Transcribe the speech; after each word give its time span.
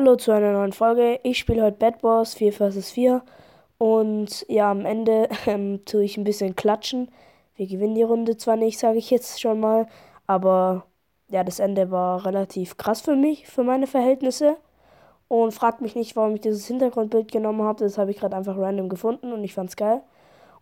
Hallo 0.00 0.16
zu 0.16 0.32
einer 0.32 0.52
neuen 0.52 0.72
Folge. 0.72 1.20
Ich 1.24 1.36
spiele 1.36 1.62
heute 1.62 1.76
Bad 1.76 2.02
Wars 2.02 2.32
4 2.32 2.54
vs 2.54 2.90
4 2.92 3.22
und 3.76 4.46
ja, 4.48 4.70
am 4.70 4.86
Ende 4.86 5.28
ähm, 5.46 5.84
tue 5.84 6.04
ich 6.04 6.16
ein 6.16 6.24
bisschen 6.24 6.56
klatschen. 6.56 7.10
Wir 7.54 7.66
gewinnen 7.66 7.96
die 7.96 8.02
Runde 8.02 8.38
zwar 8.38 8.56
nicht, 8.56 8.78
sage 8.78 8.96
ich 8.96 9.10
jetzt 9.10 9.42
schon 9.42 9.60
mal, 9.60 9.86
aber 10.26 10.86
ja, 11.28 11.44
das 11.44 11.58
Ende 11.58 11.90
war 11.90 12.24
relativ 12.24 12.78
krass 12.78 13.02
für 13.02 13.14
mich, 13.14 13.46
für 13.46 13.62
meine 13.62 13.86
Verhältnisse. 13.86 14.56
Und 15.28 15.52
fragt 15.52 15.82
mich 15.82 15.94
nicht, 15.94 16.16
warum 16.16 16.34
ich 16.34 16.40
dieses 16.40 16.66
Hintergrundbild 16.66 17.30
genommen 17.30 17.60
habe. 17.64 17.84
Das 17.84 17.98
habe 17.98 18.10
ich 18.10 18.16
gerade 18.16 18.36
einfach 18.36 18.56
random 18.56 18.88
gefunden 18.88 19.34
und 19.34 19.44
ich 19.44 19.52
fand's 19.52 19.76
geil. 19.76 20.00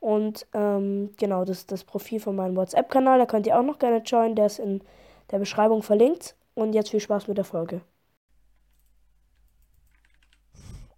Und 0.00 0.48
ähm, 0.52 1.10
genau, 1.16 1.44
das 1.44 1.58
ist 1.58 1.70
das 1.70 1.84
Profil 1.84 2.18
von 2.18 2.34
meinem 2.34 2.56
WhatsApp-Kanal. 2.56 3.20
Da 3.20 3.26
könnt 3.26 3.46
ihr 3.46 3.56
auch 3.56 3.62
noch 3.62 3.78
gerne 3.78 3.98
joinen. 3.98 4.34
Der 4.34 4.46
ist 4.46 4.58
in 4.58 4.80
der 5.30 5.38
Beschreibung 5.38 5.84
verlinkt. 5.84 6.34
Und 6.56 6.72
jetzt 6.72 6.90
viel 6.90 6.98
Spaß 6.98 7.28
mit 7.28 7.38
der 7.38 7.44
Folge. 7.44 7.82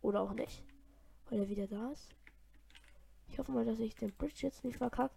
Oder 0.02 0.22
auch 0.22 0.32
nicht. 0.32 0.64
Weil 1.28 1.40
er 1.40 1.48
wieder 1.48 1.66
da 1.66 1.90
ist. 1.92 2.14
Ich 3.28 3.38
hoffe 3.38 3.52
mal, 3.52 3.64
dass 3.64 3.78
ich 3.78 3.94
den 3.94 4.12
Bridge 4.12 4.40
jetzt 4.40 4.64
nicht 4.64 4.78
verkacke. 4.78 5.14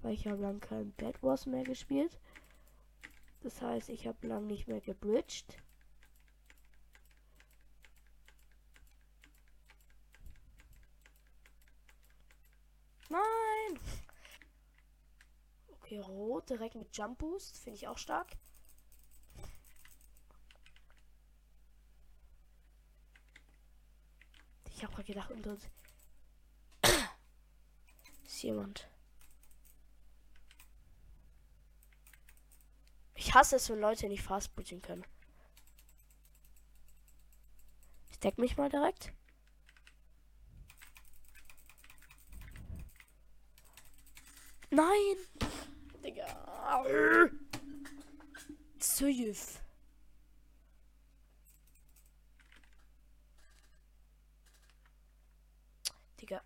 Weil 0.00 0.14
ich 0.14 0.26
habe 0.26 0.40
lange 0.40 0.60
kein 0.60 0.92
Bad 0.92 1.22
Wars 1.22 1.46
mehr 1.46 1.64
gespielt. 1.64 2.18
Das 3.42 3.62
heißt, 3.62 3.88
ich 3.88 4.06
habe 4.06 4.26
lange 4.26 4.46
nicht 4.46 4.68
mehr 4.68 4.80
gebridged. 4.80 5.58
Nein! 13.08 13.80
Okay, 15.80 15.98
rot 16.00 16.50
direkt 16.50 16.74
mit 16.74 16.96
Jump 16.96 17.18
Boost. 17.18 17.56
Finde 17.58 17.76
ich 17.76 17.88
auch 17.88 17.98
stark. 17.98 18.36
Ich 24.78 24.84
habe 24.84 24.94
gerade 24.94 25.06
gedacht, 25.08 25.30
unter 25.32 25.50
uns 25.50 25.68
ist 28.24 28.42
jemand. 28.44 28.88
Ich 33.16 33.34
hasse 33.34 33.56
es, 33.56 33.68
wenn 33.70 33.80
Leute 33.80 34.06
nicht 34.06 34.22
fast 34.22 34.54
bridgen 34.54 34.80
können. 34.80 35.04
Ich 38.08 38.20
deck 38.20 38.38
mich 38.38 38.56
mal 38.56 38.70
direkt. 38.70 39.12
Nein! 44.70 45.16
Digga. 46.04 46.84
Züf. 48.78 49.60
Digga. 56.20 56.42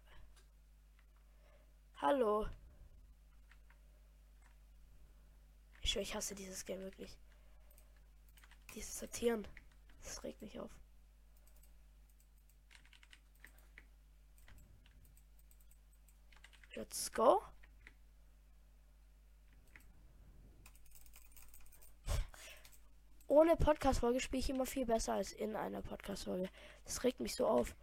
Hallo. 2.03 2.49
Ich 5.83 5.93
schwör, 5.93 6.03
ich 6.03 6.17
hasse 6.17 6.35
dieses 6.35 6.65
Game 6.65 6.81
wirklich. 6.81 7.17
Dieses 8.75 8.99
Sortieren. 8.99 9.47
Das 10.03 10.25
regt 10.25 10.43
mich 10.43 10.59
auf. 10.59 10.73
Let's 16.75 17.13
go. 17.13 17.41
Ohne 23.29 23.55
Podcast-Folge 23.55 24.19
spiele 24.19 24.41
ich 24.41 24.51
immer 24.51 24.67
viel 24.67 24.87
besser 24.87 25.13
als 25.13 25.31
in 25.31 25.55
einer 25.55 25.83
Podcast-Folge. 25.83 26.51
Das 26.85 27.05
regt 27.05 27.21
mich 27.21 27.37
so 27.37 27.47
auf. 27.47 27.77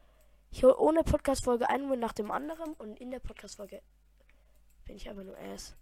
Ich 0.52 0.66
hole 0.66 0.78
ohne 0.78 1.06
Podcast-Folge 1.06 1.70
einen 1.70 1.90
Win 1.90 2.02
nach 2.02 2.12
dem 2.12 2.32
anderen 2.32 2.74
und 2.74 3.00
in 3.00 3.12
der 3.12 3.20
Podcast-Folge 3.20 3.82
bin 4.90 4.98
ich 4.98 5.08
einfach 5.08 5.24
nur 5.24 5.38
ass. 5.38 5.76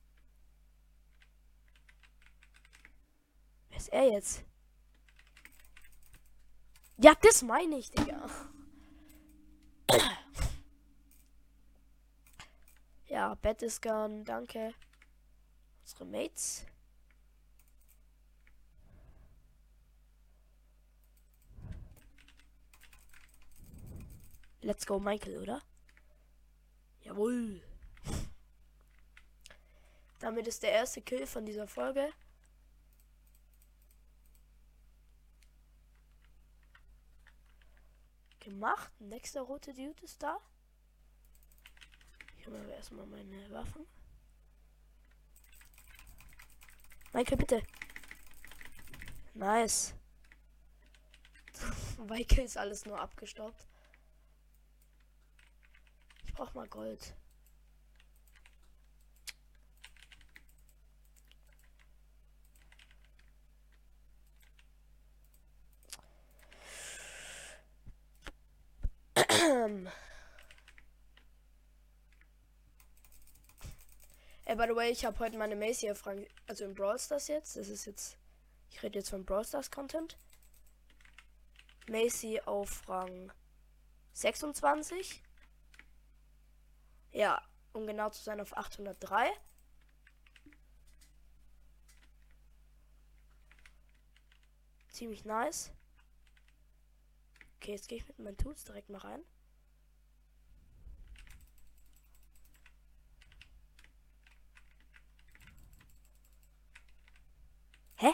Wer 3.70 3.78
ist 3.78 3.88
er 3.88 4.12
jetzt? 4.12 4.44
Ja, 6.98 7.16
das 7.22 7.42
meine 7.42 7.78
ich, 7.78 7.90
Digga. 7.90 8.30
Ja, 13.06 13.36
Bett 13.36 13.62
ist 13.62 13.82
gone, 13.82 14.26
danke. 14.26 14.74
Unsere 15.84 16.04
Mates. 16.04 16.66
Let's 24.60 24.86
go, 24.86 25.00
Michael, 25.00 25.38
oder? 25.38 25.62
Jawohl. 27.04 27.64
Damit 30.20 30.48
ist 30.48 30.64
der 30.64 30.72
erste 30.72 31.02
Kill 31.02 31.28
von 31.28 31.46
dieser 31.46 31.68
Folge. 31.68 32.12
Gemacht. 38.40 38.92
Nächster 39.00 39.42
rote 39.42 39.74
Dude 39.74 40.02
ist 40.04 40.24
da. 40.24 40.40
Ich 42.40 42.48
hole 42.48 42.74
erstmal 42.74 43.06
meine 43.06 43.52
Waffen. 43.52 43.86
Michael, 47.14 47.38
bitte. 47.38 47.64
Nice. 49.34 49.94
Michael 52.08 52.46
ist 52.46 52.58
alles 52.58 52.86
nur 52.86 53.00
abgestaubt. 53.00 53.68
Ich 56.24 56.34
brauch 56.34 56.54
mal 56.54 56.68
Gold. 56.68 57.16
By 74.58 74.66
the 74.68 74.76
way, 74.76 74.90
ich 74.90 75.06
habe 75.06 75.20
heute 75.20 75.38
meine 75.38 75.56
Macy 75.56 75.86
erfragt, 75.86 76.28
also 76.48 76.66
im 76.66 76.74
Brawl 76.74 76.98
Stars 77.00 77.28
jetzt. 77.28 77.56
Das 77.56 77.70
ist 77.70 77.86
jetzt, 77.86 78.18
ich 78.70 78.82
rede 78.82 79.00
jetzt 79.00 79.10
von 79.10 79.24
Brawl 79.24 79.46
Stars 79.46 79.70
Content. 79.70 80.18
Macy 81.88 82.42
auf 82.42 82.90
Rang 82.90 83.32
26. 84.14 85.24
Ja, 87.12 87.42
um 87.74 87.86
genau 87.88 88.10
zu 88.10 88.24
sein 88.24 88.42
auf 88.42 88.58
803. 88.58 89.32
Ziemlich 94.90 95.26
nice. 95.26 95.72
Okay, 97.58 97.74
jetzt 97.74 97.88
gehe 97.88 98.00
ich 98.00 98.08
mit 98.08 98.20
meinen 98.20 98.38
Tools 98.38 98.64
direkt 98.64 98.90
mal 98.90 99.00
rein. 99.00 99.24
Hä? 108.00 108.14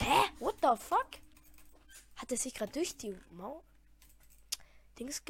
Hä? 0.00 0.30
What 0.38 0.59
the 0.70 0.76
fuck? 0.76 1.18
Hat 2.16 2.30
er 2.30 2.36
sich 2.36 2.54
gerade 2.54 2.72
durch 2.72 2.96
die 2.96 3.16
Mauer 3.30 3.62
Dings 4.98 5.22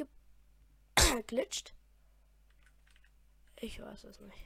geglitscht? 0.95 1.73
Ich 3.63 3.79
weiß 3.79 4.05
es 4.05 4.19
nicht. 4.19 4.39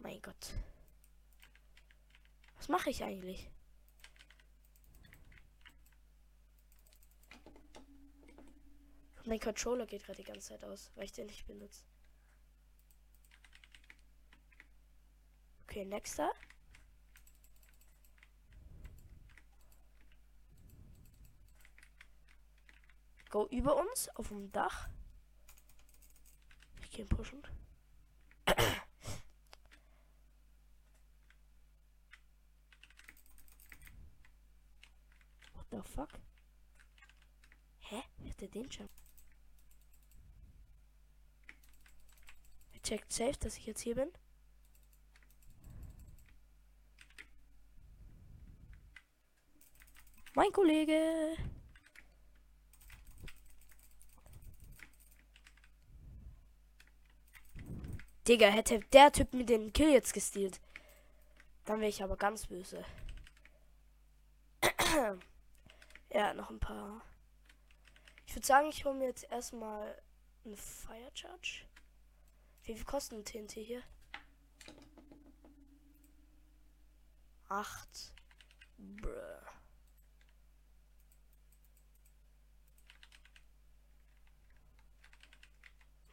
Mein 0.00 0.20
Gott. 0.20 0.54
Was 2.56 2.68
mache 2.68 2.90
ich 2.90 3.04
eigentlich? 3.04 3.48
Mein 9.24 9.38
Controller 9.38 9.86
geht 9.86 10.02
gerade 10.04 10.16
die 10.16 10.24
ganze 10.24 10.48
Zeit 10.48 10.64
aus, 10.64 10.90
weil 10.96 11.04
ich 11.04 11.12
den 11.12 11.26
nicht 11.26 11.46
benutze. 11.46 11.84
Okay, 15.68 15.84
nächster. 15.84 16.32
Go 23.28 23.46
über 23.48 23.76
uns 23.76 24.08
auf 24.16 24.28
dem 24.28 24.50
Dach. 24.50 24.88
Ich 26.80 26.90
gehe 26.90 27.04
pushen. 27.04 27.42
What 35.52 35.66
the 35.70 35.82
fuck? 35.82 36.08
Hä? 37.80 38.02
Wer 38.16 38.30
hat 38.30 38.40
der 38.40 38.48
den 38.48 38.72
schon? 38.72 38.88
Er 42.72 42.82
checkt 42.82 43.12
safe, 43.12 43.36
dass 43.38 43.58
ich 43.58 43.66
jetzt 43.66 43.82
hier 43.82 43.96
bin. 43.96 44.10
Mein 50.34 50.52
Kollege. 50.52 51.36
Digga, 58.26 58.48
hätte 58.48 58.80
der 58.92 59.10
Typ 59.10 59.32
mir 59.32 59.46
den 59.46 59.72
Kill 59.72 59.90
jetzt 59.90 60.12
gestealt. 60.12 60.60
Dann 61.64 61.80
wäre 61.80 61.88
ich 61.88 62.02
aber 62.02 62.16
ganz 62.16 62.46
böse. 62.46 62.84
ja, 66.10 66.34
noch 66.34 66.50
ein 66.50 66.60
paar. 66.60 67.02
Ich 68.26 68.34
würde 68.34 68.46
sagen, 68.46 68.68
ich 68.68 68.84
hole 68.84 68.94
mir 68.94 69.06
jetzt 69.06 69.24
erstmal 69.30 69.96
eine 70.44 70.56
Fire 70.56 71.10
Charge. 71.14 71.64
Wie 72.64 72.74
viel 72.74 72.84
kostet 72.84 73.18
ein 73.18 73.24
TNT 73.24 73.52
hier? 73.52 73.82
Acht. 77.48 78.14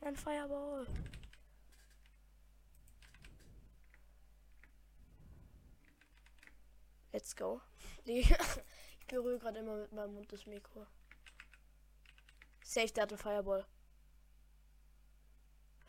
Ein 0.06 0.16
Fireball. 0.16 0.88
Let's 7.12 7.36
go. 7.36 7.60
ich 8.06 8.32
berühre 9.08 9.40
gerade 9.40 9.58
immer 9.60 9.78
mit 9.78 9.92
meinem 9.94 10.14
Mund 10.14 10.32
das 10.32 10.46
Mikro. 10.46 10.86
Safe, 12.64 12.94
der 12.94 13.02
hat 13.02 13.14
einen 13.14 13.18
Fireball. 13.18 13.66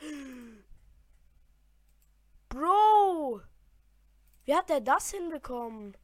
Bro! 2.48 3.42
Wie 4.46 4.54
hat 4.54 4.70
der 4.70 4.80
das 4.80 5.10
hinbekommen? 5.10 5.94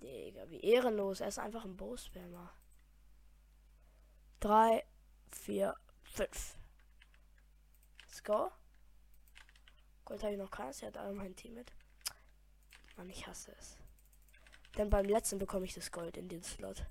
Digga, 0.00 0.50
wie 0.50 0.58
ehrenlos. 0.60 1.20
Er 1.20 1.28
ist 1.28 1.38
einfach 1.38 1.64
ein 1.64 1.76
Bow-Spammer. 1.76 2.52
3, 4.40 4.84
4, 5.32 5.74
5. 6.04 6.56
Let's 8.02 8.22
go. 8.22 8.50
Gold 10.04 10.22
habe 10.22 10.32
ich 10.32 10.38
noch 10.38 10.50
keins. 10.50 10.82
Er 10.82 10.88
hat 10.88 10.96
alle 10.96 11.12
mein 11.12 11.34
Team 11.36 11.54
mit. 11.54 11.72
Mann, 12.96 13.10
ich 13.10 13.26
hasse 13.26 13.52
es. 13.58 13.76
Denn 14.76 14.90
beim 14.90 15.06
letzten 15.06 15.38
bekomme 15.38 15.64
ich 15.64 15.74
das 15.74 15.90
Gold 15.90 16.16
in 16.16 16.28
den 16.28 16.42
Slot. 16.42 16.86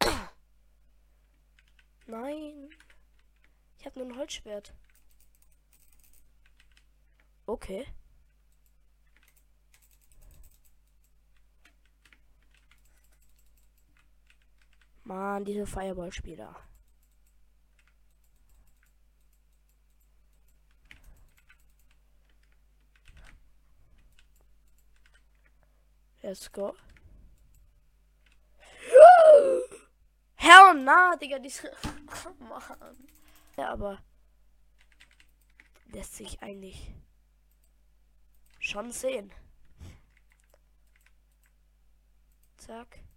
Nein. 2.06 2.70
Ich 3.78 3.86
habe 3.86 3.98
nur 3.98 4.08
ein 4.08 4.16
Holzschwert. 4.16 4.74
Okay. 7.46 7.86
Mann, 15.08 15.42
diese 15.42 15.66
Fireball-Spieler. 15.66 16.54
Let's 26.20 26.52
go. 26.52 26.76
Hell 30.34 30.74
na, 30.74 31.16
Digga, 31.16 31.38
diese. 31.38 31.72
Mann. 32.38 33.08
Ja, 33.56 33.70
aber. 33.70 34.02
Lässt 35.86 36.16
sich 36.16 36.42
eigentlich 36.42 36.92
schon 38.58 38.92
sehen. 38.92 39.32
Zack. 42.58 43.07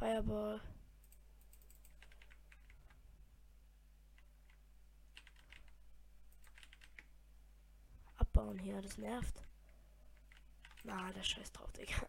Fireball. 0.00 0.60
abbauen 8.16 8.58
hier. 8.58 8.80
Das 8.80 8.96
nervt. 8.96 9.42
Na, 10.84 11.12
der 11.12 11.22
Scheiß 11.22 11.52
drauf, 11.52 11.70
Digga. 11.72 12.06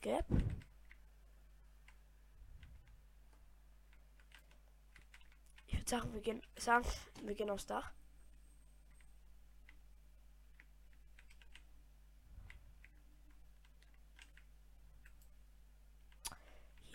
Gap. 0.00 0.26
Ich 5.68 5.74
würde 5.74 5.88
sagen, 5.88 6.12
wir 6.12 6.20
gehen, 6.20 6.42
sagen, 6.56 6.86
wir 7.22 7.34
gehen 7.34 7.50
aufs 7.50 7.66
Dach. 7.66 7.92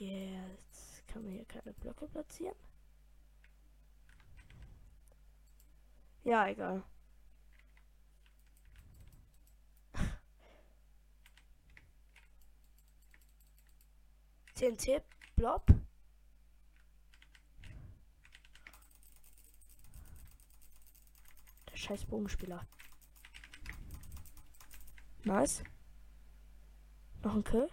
Jetzt 0.02 1.08
kann 1.08 1.22
man 1.22 1.34
hier 1.34 1.46
keine 1.46 1.74
Blöcke 1.74 2.08
platzieren. 2.08 2.56
Ja, 6.24 6.48
egal. 6.48 6.84
TNT 14.56 15.04
Blob. 15.36 15.68
Der 21.70 21.76
scheiß 21.78 22.06
Bogenspieler. 22.06 22.66
Nice. 25.26 25.64
Noch 27.22 27.36
ein 27.36 27.44
Kill. 27.44 27.70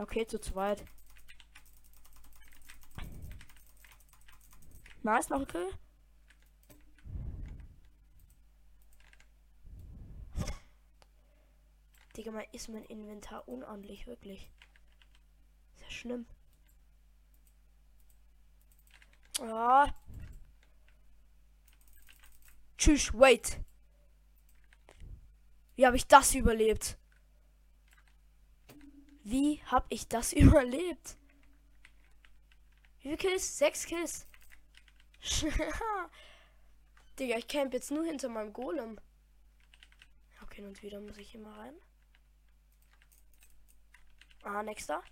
Ja, 0.00 0.04
okay, 0.04 0.26
zu 0.26 0.40
zweit. 0.40 0.82
Nice, 5.02 5.28
noch 5.28 5.46
Kill. 5.46 5.70
Digga, 12.16 12.30
mal 12.30 12.46
ist 12.52 12.70
mein 12.70 12.84
Inventar 12.84 13.46
unordentlich, 13.46 14.06
wirklich. 14.06 14.50
Ist 15.74 15.82
ja 15.82 15.90
schlimm. 15.90 16.26
Ah. 19.42 19.92
Tschüss, 22.78 23.12
wait. 23.12 23.60
Wie 25.76 25.86
habe 25.86 25.96
ich 25.96 26.06
das 26.06 26.34
überlebt? 26.34 26.99
Wie 29.22 29.62
habe 29.64 29.86
ich 29.90 30.08
das 30.08 30.32
überlebt? 30.34 31.16
Wie 32.98 33.02
viele 33.02 33.16
Kills? 33.16 33.58
Sechs 33.58 33.86
Kills. 33.86 34.26
Digga, 37.18 37.36
ich 37.36 37.48
camp 37.48 37.74
jetzt 37.74 37.90
nur 37.90 38.04
hinter 38.04 38.28
meinem 38.28 38.52
Golem. 38.52 38.98
Okay, 40.42 40.64
und 40.64 40.82
wieder 40.82 41.00
muss 41.00 41.18
ich 41.18 41.36
mal 41.36 41.52
rein. 41.58 41.74
Ah, 44.42 44.62
nächster. 44.62 45.02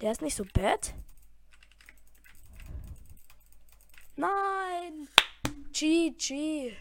Der 0.00 0.12
ist 0.12 0.22
nicht 0.22 0.34
so 0.34 0.44
bad. 0.52 0.94
Nein. 4.16 5.08
GG. 5.72 6.76